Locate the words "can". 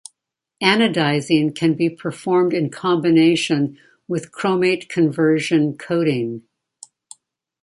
1.55-1.75